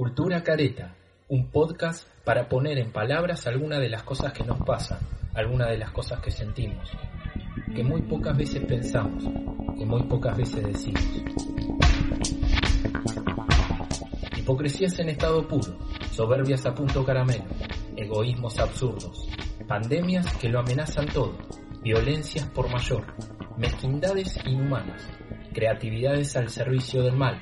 [0.00, 0.96] Cultura Careta,
[1.28, 4.98] un podcast para poner en palabras algunas de las cosas que nos pasan,
[5.34, 6.90] algunas de las cosas que sentimos,
[7.76, 9.22] que muy pocas veces pensamos,
[9.78, 11.04] que muy pocas veces decimos.
[14.38, 15.76] Hipocresías en estado puro,
[16.12, 17.44] soberbias a punto caramelo,
[17.94, 19.28] egoísmos absurdos,
[19.68, 21.36] pandemias que lo amenazan todo,
[21.82, 23.04] violencias por mayor,
[23.58, 25.06] mezquindades inhumanas,
[25.52, 27.38] creatividades al servicio del mal,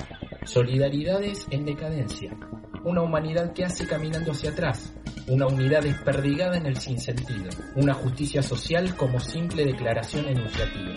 [0.48, 2.34] solidaridades en decadencia,
[2.82, 4.94] una humanidad que hace caminando hacia atrás,
[5.26, 10.94] una unidad desperdigada en el sinsentido, una justicia social como simple declaración enunciativa.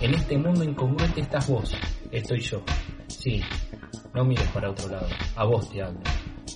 [0.00, 1.76] En este mundo incongruente estás vos,
[2.12, 2.62] estoy yo.
[3.08, 3.40] Sí,
[4.14, 6.00] no mires para otro lado, a vos te hablo.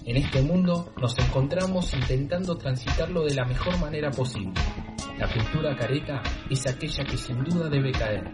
[0.05, 4.55] En este mundo nos encontramos intentando transitarlo de la mejor manera posible.
[5.19, 8.33] La cultura careta es aquella que sin duda debe caer,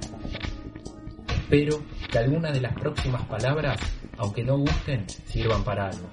[1.49, 3.79] Espero que algunas de las próximas palabras,
[4.17, 6.09] aunque no gusten, sirvan para algo.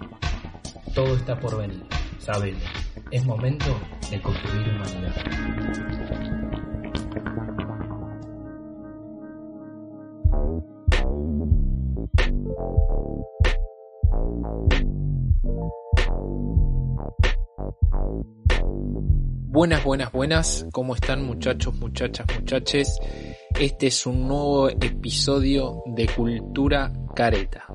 [0.93, 1.83] Todo está por venir,
[2.19, 2.59] sabelo.
[3.11, 3.65] Es momento
[4.11, 5.15] de construir humanidad.
[19.47, 20.65] Buenas, buenas, buenas.
[20.73, 22.99] ¿Cómo están muchachos, muchachas, muchaches?
[23.59, 27.65] Este es un nuevo episodio de Cultura Careta.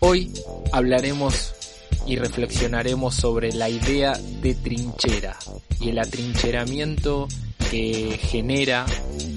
[0.00, 0.32] Hoy
[0.72, 1.54] hablaremos
[2.08, 5.36] y reflexionaremos sobre la idea de trinchera
[5.80, 7.28] y el atrincheramiento
[7.70, 8.84] que genera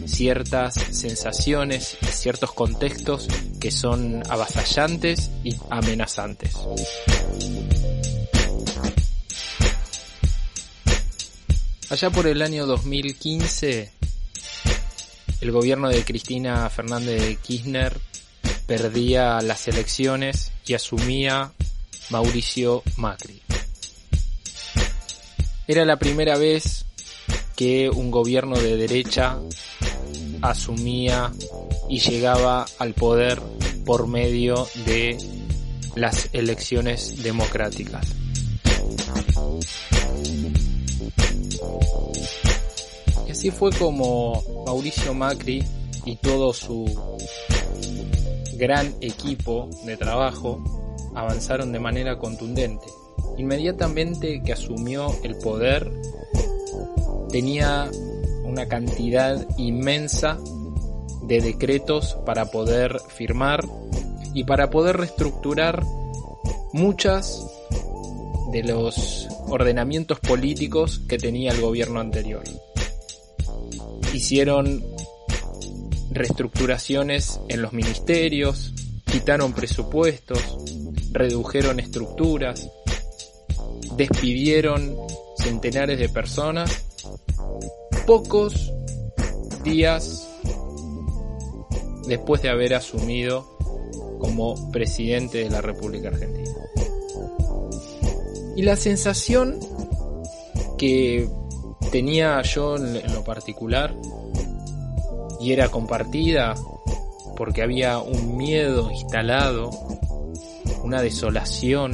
[0.08, 3.28] ciertas sensaciones ciertos contextos
[3.62, 6.56] que son avasallantes y amenazantes.
[11.96, 13.90] Allá por el año 2015,
[15.40, 17.98] el gobierno de Cristina Fernández de Kirchner
[18.68, 21.54] perdía las elecciones y asumía
[22.10, 23.42] Mauricio Macri.
[25.70, 26.84] Era la primera vez
[27.56, 29.40] que un gobierno de derecha
[30.42, 31.32] asumía
[31.88, 33.42] y llegaba al poder
[33.86, 35.18] por medio de
[35.96, 38.06] las elecciones democráticas.
[43.36, 45.62] Así fue como Mauricio Macri
[46.06, 46.86] y todo su
[48.54, 50.64] gran equipo de trabajo
[51.14, 52.86] avanzaron de manera contundente.
[53.38, 55.92] Inmediatamente que asumió el poder,
[57.30, 57.92] tenía
[58.46, 60.38] una cantidad inmensa
[61.24, 63.66] de decretos para poder firmar
[64.34, 65.84] y para poder reestructurar
[66.72, 67.46] muchas
[68.54, 72.44] de los ordenamientos políticos que tenía el gobierno anterior
[74.16, 74.84] hicieron
[76.12, 78.74] reestructuraciones en los ministerios,
[79.06, 80.40] quitaron presupuestos,
[81.12, 82.70] redujeron estructuras,
[83.98, 84.96] despidieron
[85.38, 86.86] centenares de personas
[88.06, 88.72] pocos
[89.64, 90.28] días
[92.08, 93.58] después de haber asumido
[94.20, 96.52] como presidente de la República Argentina.
[98.56, 99.60] Y la sensación
[100.78, 101.28] que
[101.96, 103.96] tenía yo en lo particular
[105.40, 106.54] y era compartida
[107.38, 109.70] porque había un miedo instalado,
[110.84, 111.94] una desolación,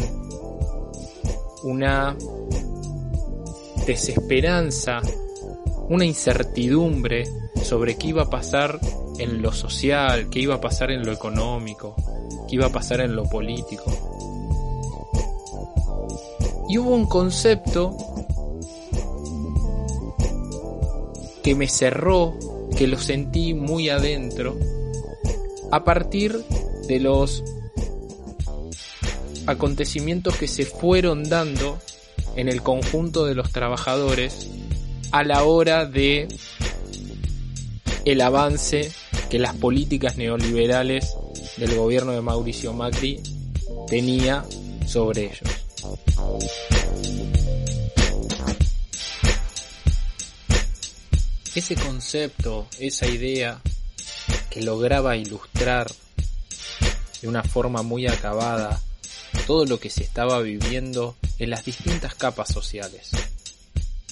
[1.62, 2.18] una
[3.86, 5.02] desesperanza,
[5.88, 7.26] una incertidumbre
[7.62, 8.80] sobre qué iba a pasar
[9.20, 11.96] en lo social, qué iba a pasar en lo económico,
[12.50, 13.86] qué iba a pasar en lo político.
[16.70, 17.96] Y hubo un concepto
[21.44, 22.38] que me cerró,
[22.78, 24.58] que lo sentí muy adentro,
[25.72, 26.44] a partir
[26.88, 27.44] de los
[29.48, 31.80] acontecimientos que se fueron dando
[32.36, 34.48] en el conjunto de los trabajadores
[35.12, 36.28] a la hora de
[38.06, 38.92] el avance
[39.30, 41.16] que las políticas neoliberales
[41.58, 43.22] del gobierno de Mauricio Macri
[43.88, 44.46] tenía
[44.86, 45.62] sobre ellos.
[51.56, 53.62] Ese concepto, esa idea
[54.50, 55.92] que lograba ilustrar
[57.22, 58.82] de una forma muy acabada
[59.46, 63.10] todo lo que se estaba viviendo en las distintas capas sociales,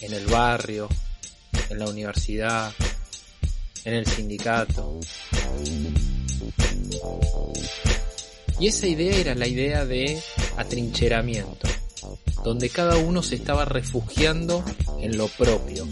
[0.02, 0.90] en el barrio,
[1.70, 2.74] en la universidad,
[3.86, 5.00] en el sindicato.
[8.60, 10.22] Y esa idea era la idea de
[10.58, 11.68] atrincheramiento,
[12.44, 14.64] donde cada uno se estaba refugiando
[15.00, 15.88] en lo propio,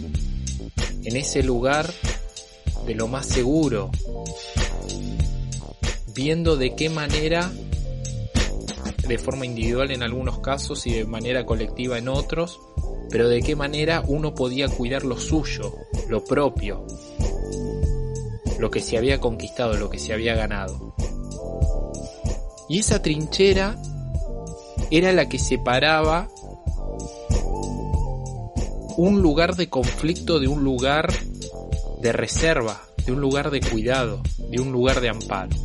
[1.07, 1.89] en ese lugar
[2.85, 3.89] de lo más seguro,
[6.13, 7.49] viendo de qué manera,
[9.07, 12.59] de forma individual en algunos casos y de manera colectiva en otros,
[13.09, 15.73] pero de qué manera uno podía cuidar lo suyo,
[16.09, 16.85] lo propio,
[18.59, 20.93] lo que se había conquistado, lo que se había ganado.
[22.67, 23.81] Y esa trinchera
[24.91, 26.27] era la que separaba
[28.97, 31.13] un lugar de conflicto de un lugar
[32.01, 35.55] de reserva, de un lugar de cuidado, de un lugar de amparo.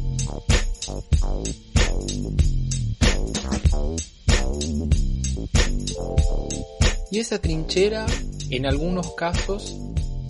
[7.11, 8.05] Y esa trinchera,
[8.51, 9.77] en algunos casos,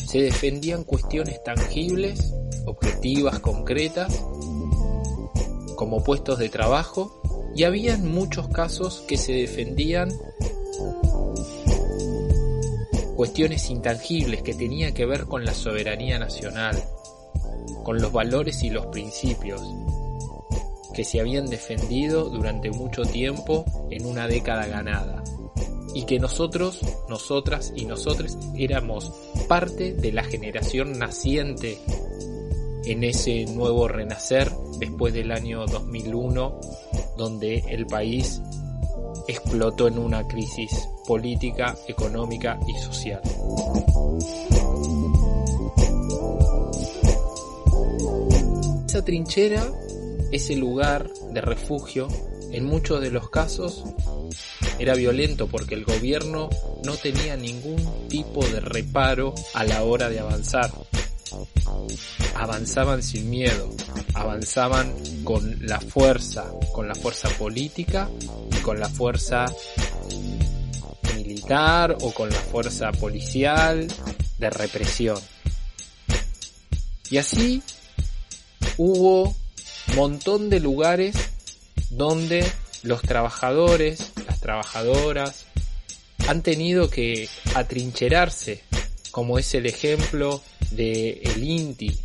[0.06, 2.32] se defendían cuestiones tangibles,
[2.66, 4.24] objetivas, concretas,
[5.74, 7.20] como puestos de trabajo,
[7.56, 10.10] y había muchos casos que se defendían
[13.22, 16.82] cuestiones intangibles que tenían que ver con la soberanía nacional,
[17.84, 19.62] con los valores y los principios
[20.92, 25.22] que se habían defendido durante mucho tiempo en una década ganada
[25.94, 29.12] y que nosotros, nosotras y nosotros éramos
[29.46, 31.78] parte de la generación naciente
[32.86, 36.60] en ese nuevo renacer después del año 2001
[37.16, 38.42] donde el país
[39.28, 43.20] explotó en una crisis política, económica y social.
[48.86, 49.64] Esa trinchera,
[50.30, 52.08] ese lugar de refugio,
[52.50, 53.84] en muchos de los casos
[54.78, 56.50] era violento porque el gobierno
[56.84, 60.70] no tenía ningún tipo de reparo a la hora de avanzar.
[62.34, 63.70] Avanzaban sin miedo,
[64.14, 64.94] avanzaban
[65.24, 68.08] con la fuerza, con la fuerza política
[68.50, 69.46] y con la fuerza
[71.16, 73.86] militar o con la fuerza policial
[74.38, 75.18] de represión.
[77.10, 77.62] Y así
[78.78, 79.34] hubo
[79.94, 81.14] montón de lugares
[81.90, 82.50] donde
[82.82, 85.46] los trabajadores, las trabajadoras,
[86.28, 88.62] han tenido que atrincherarse,
[89.10, 90.42] como es el ejemplo
[90.76, 91.96] de el INTI,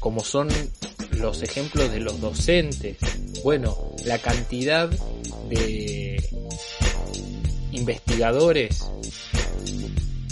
[0.00, 0.48] como son
[1.12, 2.98] los ejemplos de los docentes.
[3.42, 4.88] Bueno, la cantidad
[5.48, 6.22] de
[7.72, 8.90] investigadores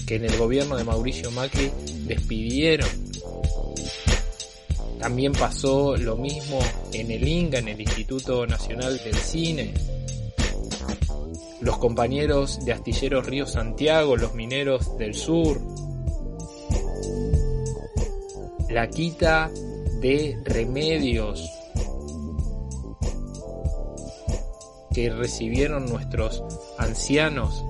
[0.07, 1.71] que en el gobierno de Mauricio Macri
[2.07, 2.89] despidieron.
[5.01, 6.61] También pasó lo mismo
[6.93, 9.75] en el INGA, en el Instituto Nacional del Cine.
[11.61, 15.61] Los compañeros de Astilleros Río Santiago, los mineros del sur.
[18.73, 19.51] La quita
[20.01, 21.47] de remedios
[24.95, 26.43] que recibieron nuestros
[26.79, 27.63] ancianos.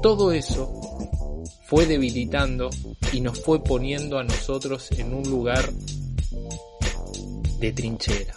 [0.00, 0.70] Todo eso
[1.66, 2.70] fue debilitando
[3.12, 5.72] y nos fue poniendo a nosotros en un lugar
[7.58, 8.36] de trinchera,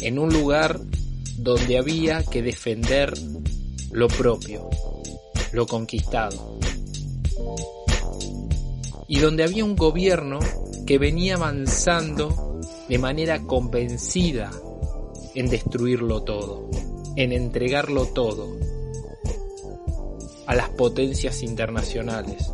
[0.00, 0.78] en un lugar
[1.36, 3.12] donde había que defender
[3.90, 4.70] lo propio,
[5.50, 6.60] lo conquistado,
[9.08, 10.38] y donde había un gobierno
[10.86, 14.50] que venía avanzando de manera convencida
[15.34, 16.70] en destruirlo todo,
[17.16, 18.56] en entregarlo todo
[20.46, 22.50] a las potencias internacionales,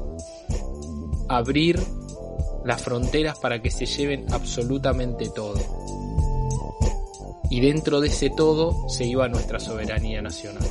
[1.28, 1.80] abrir
[2.64, 5.60] las fronteras para que se lleven absolutamente todo.
[7.50, 10.66] Y dentro de ese todo se iba nuestra soberanía nacional.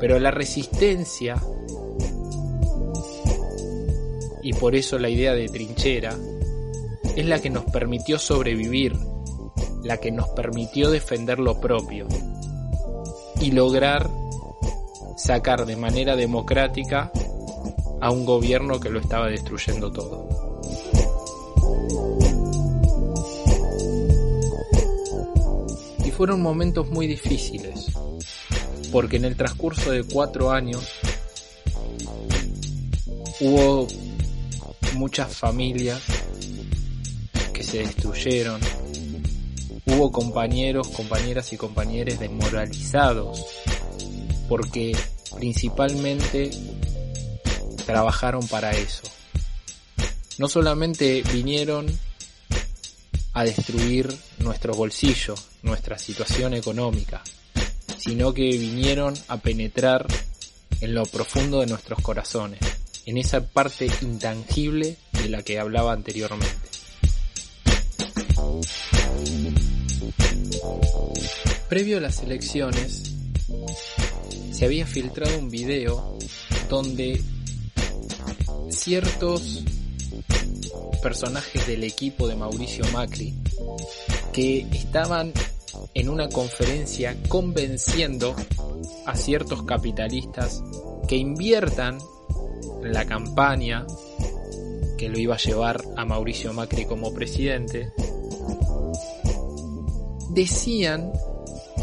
[0.00, 1.40] Pero la resistencia,
[4.44, 6.16] y por eso la idea de trinchera,
[7.16, 8.94] es la que nos permitió sobrevivir
[9.84, 12.08] la que nos permitió defender lo propio
[13.40, 14.10] y lograr
[15.16, 17.12] sacar de manera democrática
[18.00, 20.26] a un gobierno que lo estaba destruyendo todo.
[26.04, 27.92] Y fueron momentos muy difíciles,
[28.90, 30.88] porque en el transcurso de cuatro años
[33.40, 33.86] hubo
[34.94, 36.00] muchas familias
[37.52, 38.60] que se destruyeron,
[39.86, 43.44] hubo compañeros, compañeras y compañeros desmoralizados,
[44.48, 44.96] porque
[45.38, 46.50] principalmente
[47.86, 49.02] trabajaron para eso.
[50.38, 51.86] No solamente vinieron
[53.34, 57.22] a destruir nuestro bolsillo, nuestra situación económica,
[57.98, 60.06] sino que vinieron a penetrar
[60.80, 62.60] en lo profundo de nuestros corazones,
[63.06, 66.48] en esa parte intangible de la que hablaba anteriormente.
[71.68, 73.14] Previo a las elecciones,
[74.52, 76.16] se había filtrado un video
[76.68, 77.20] donde
[78.70, 79.62] ciertos
[81.02, 83.34] personajes del equipo de Mauricio Macri
[84.32, 85.32] que estaban
[85.94, 88.34] en una conferencia convenciendo
[89.06, 90.62] a ciertos capitalistas
[91.08, 91.98] que inviertan
[92.92, 93.86] la campaña
[94.96, 97.92] que lo iba a llevar a Mauricio Macri como presidente,
[100.30, 101.12] decían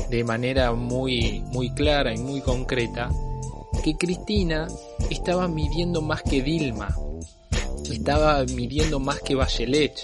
[0.10, 3.10] de manera muy, muy clara y muy concreta
[3.84, 4.68] que Cristina
[5.10, 6.96] estaba midiendo más que Dilma,
[7.92, 10.00] estaba midiendo más que Bachelet,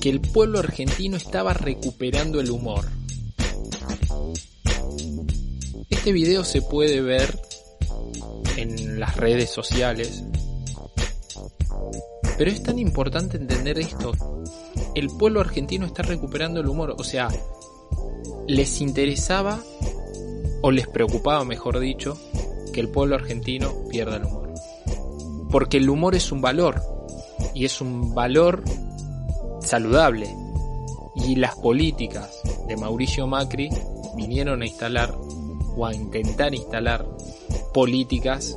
[0.00, 2.84] que el pueblo argentino estaba recuperando el humor.
[5.88, 7.40] Este video se puede ver
[9.04, 10.24] las redes sociales.
[12.38, 14.12] Pero es tan importante entender esto.
[14.94, 16.94] El pueblo argentino está recuperando el humor.
[16.98, 17.28] O sea,
[18.46, 19.60] les interesaba,
[20.62, 22.16] o les preocupaba, mejor dicho,
[22.72, 24.54] que el pueblo argentino pierda el humor.
[25.50, 26.80] Porque el humor es un valor.
[27.54, 28.64] Y es un valor
[29.60, 30.34] saludable.
[31.16, 33.68] Y las políticas de Mauricio Macri
[34.16, 35.14] vinieron a instalar
[35.76, 37.06] o a intentar instalar
[37.74, 38.56] políticas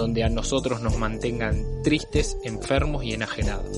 [0.00, 3.76] donde a nosotros nos mantengan tristes, enfermos y enajenados.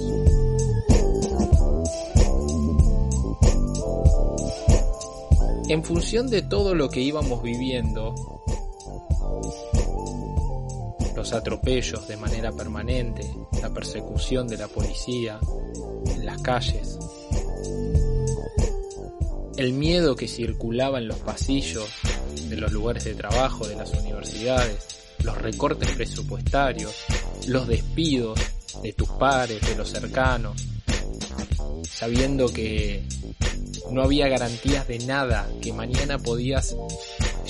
[5.68, 8.14] En función de todo lo que íbamos viviendo,
[11.16, 13.28] los atropellos de manera permanente,
[13.60, 15.40] la persecución de la policía
[16.06, 16.98] en las calles,
[19.56, 21.88] el miedo que circulaba en los pasillos
[22.48, 24.91] de los lugares de trabajo, de las universidades,
[25.24, 26.94] los recortes presupuestarios,
[27.46, 28.38] los despidos
[28.82, 30.56] de tus pares, de los cercanos,
[31.88, 33.04] sabiendo que
[33.90, 36.76] no había garantías de nada, que mañana podías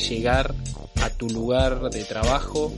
[0.08, 0.54] llegar
[1.02, 2.72] a tu lugar de trabajo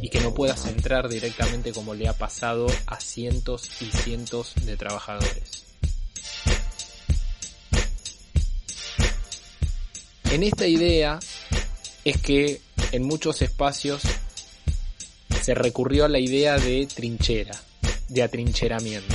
[0.00, 4.76] y que no puedas entrar directamente como le ha pasado a cientos y cientos de
[4.76, 5.64] trabajadores.
[10.30, 11.18] En esta idea
[12.04, 12.60] es que
[12.92, 14.02] en muchos espacios
[15.48, 17.58] se recurrió a la idea de trinchera,
[18.10, 19.14] de atrincheramiento,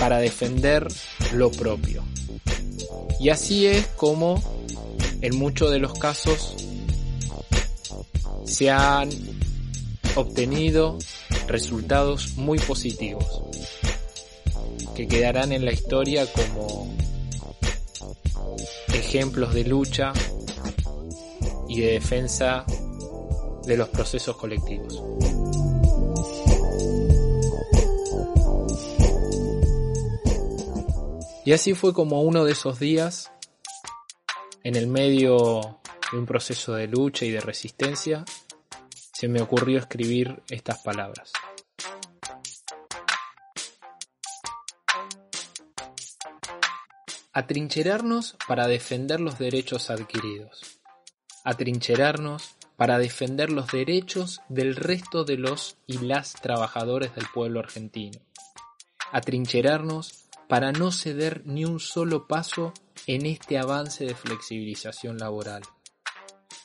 [0.00, 0.88] para defender
[1.32, 2.02] lo propio.
[3.20, 4.42] Y así es como
[5.20, 6.56] en muchos de los casos
[8.46, 9.08] se han
[10.16, 10.98] obtenido
[11.46, 13.44] resultados muy positivos,
[14.96, 16.92] que quedarán en la historia como
[18.92, 20.12] ejemplos de lucha
[21.68, 22.66] y de defensa
[23.66, 25.02] de los procesos colectivos.
[31.44, 33.30] Y así fue como uno de esos días,
[34.64, 35.80] en el medio
[36.10, 38.24] de un proceso de lucha y de resistencia,
[39.12, 41.32] se me ocurrió escribir estas palabras.
[47.32, 50.80] Atrincherarnos para defender los derechos adquiridos.
[51.44, 58.20] Atrincherarnos para defender los derechos del resto de los y las trabajadores del pueblo argentino.
[59.12, 62.72] Atrincherarnos para no ceder ni un solo paso
[63.06, 65.62] en este avance de flexibilización laboral.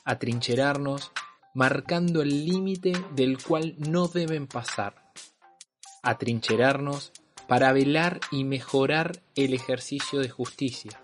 [0.04, 1.12] Atrincherarnos
[1.54, 5.12] marcando el límite del cual no deben pasar.
[6.02, 7.12] Atrincherarnos
[7.46, 11.00] para velar y mejorar el ejercicio de justicia.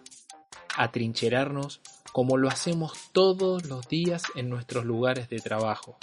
[0.77, 1.81] Atrincherarnos
[2.19, 5.99] como lo hacemos todos los días en nuestros lugares de trabajo.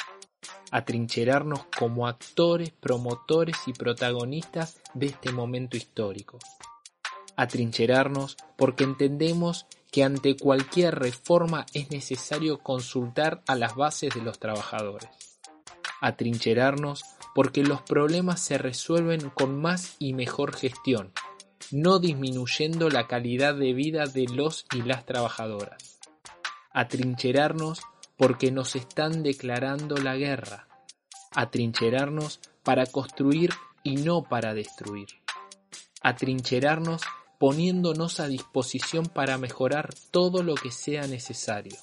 [0.72, 6.40] Atrincherarnos como actores, promotores y protagonistas de este momento histórico
[7.36, 14.40] atrincherarnos porque entendemos que ante cualquier reforma es necesario consultar a las bases de los
[14.40, 15.10] trabajadores.
[16.00, 17.04] Atrincherarnos
[17.34, 21.12] porque los problemas se resuelven con más y mejor gestión,
[21.72, 25.95] no disminuyendo la calidad de vida de los y las trabajadoras.
[26.77, 27.82] Atrincherarnos
[28.17, 30.67] porque nos están declarando la guerra.
[31.34, 33.51] Atrincherarnos para construir
[33.82, 35.08] y no para destruir.
[36.01, 37.01] Atrincherarnos
[37.38, 41.77] poniéndonos a disposición para mejorar todo lo que sea necesario,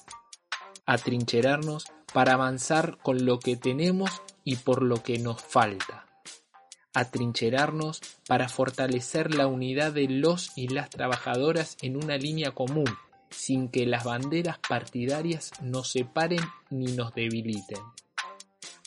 [0.85, 6.05] atrincherarnos para avanzar con lo que tenemos y por lo que nos falta,
[6.93, 12.85] atrincherarnos para fortalecer la unidad de los y las trabajadoras en una línea común,
[13.35, 17.79] sin que las banderas partidarias nos separen ni nos debiliten,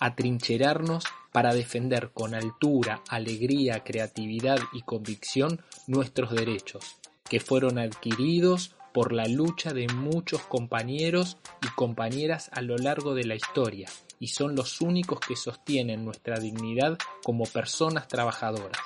[0.00, 6.97] atrincherarnos para defender con altura, alegría, creatividad y convicción nuestros derechos,
[7.29, 13.25] que fueron adquiridos por la lucha de muchos compañeros y compañeras a lo largo de
[13.25, 18.81] la historia y son los únicos que sostienen nuestra dignidad como personas trabajadoras.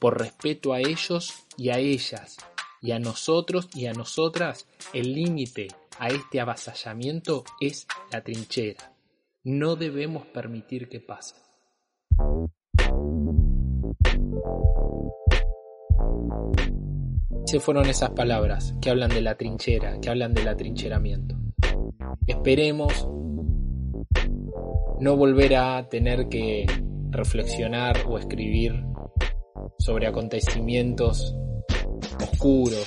[0.00, 2.36] Por respeto a ellos y a ellas,
[2.86, 5.66] y a nosotros y a nosotras, el límite
[5.98, 8.92] a este avasallamiento es la trinchera.
[9.42, 11.34] No debemos permitir que pase.
[17.46, 21.34] Se fueron esas palabras que hablan de la trinchera, que hablan del atrincheramiento.
[22.24, 23.08] Esperemos
[25.00, 26.66] no volver a tener que
[27.10, 28.84] reflexionar o escribir
[29.80, 31.34] sobre acontecimientos
[32.30, 32.86] oscuros,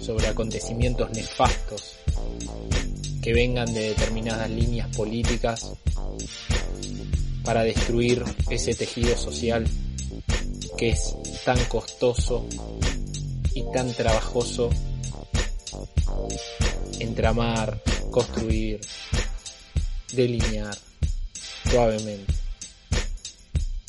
[0.00, 1.94] sobre acontecimientos nefastos
[3.22, 5.72] que vengan de determinadas líneas políticas
[7.44, 9.64] para destruir ese tejido social
[10.76, 11.14] que es
[11.44, 12.46] tan costoso
[13.54, 14.70] y tan trabajoso
[16.98, 18.80] entramar, construir,
[20.12, 20.76] delinear
[21.70, 22.32] suavemente.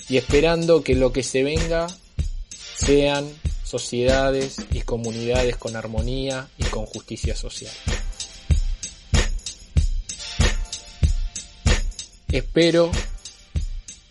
[0.10, 1.88] Y esperando que lo que se venga
[2.78, 3.26] sean
[3.74, 7.74] sociedades y comunidades con armonía y con justicia social.
[12.32, 12.92] Espero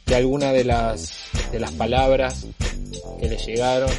[0.04, 1.12] que alguna de las,
[1.52, 2.44] de las palabras
[3.20, 3.90] que le llegaron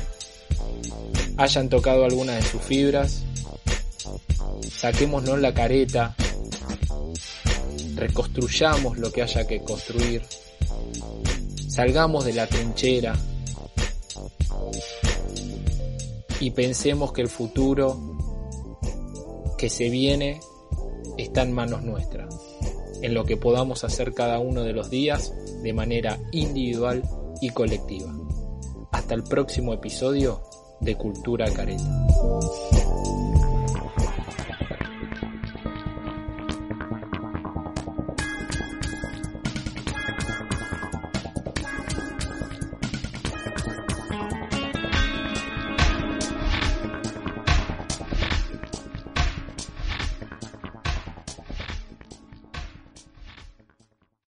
[1.38, 3.24] hayan tocado alguna de sus fibras.
[4.70, 6.14] Saquémonos la careta,
[7.96, 10.24] reconstruyamos lo que haya que construir,
[11.70, 13.16] salgamos de la trinchera
[16.44, 17.98] y pensemos que el futuro
[19.58, 20.42] que se viene
[21.18, 22.36] está en manos nuestras
[23.02, 27.04] en lo que podamos hacer cada uno de los días de manera individual
[27.42, 28.14] y colectiva.
[28.92, 30.42] Hasta el próximo episodio
[30.82, 31.84] de Cultura Careta.